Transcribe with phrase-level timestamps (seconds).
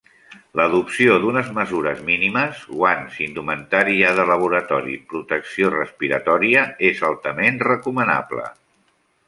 [0.59, 8.51] L’adopció d’unes mesures mínimes; guants, indumentària de laboratori, protecció respiratòria, és altament recomanable.